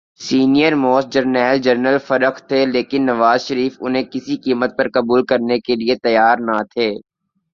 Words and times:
Senior 0.25 0.73
most 0.83 1.07
جرنیل 1.13 1.55
general 1.65 1.97
Farrukh 2.07 2.35
تھے‘ 2.49 2.59
لیکن 2.73 3.01
نواز 3.09 3.37
شریف 3.47 3.73
انہیں 3.85 4.05
کسی 4.11 4.35
قیمت 4.45 4.71
پر 4.77 4.87
قبول 4.95 5.21
کرنے 5.29 5.55
کیلئے 5.65 5.95
تیار 6.05 6.35
نہ 6.47 6.57
تھے۔ 6.73 6.89